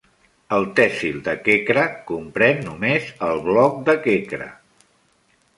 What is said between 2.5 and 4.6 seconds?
només el bloc de Khekra.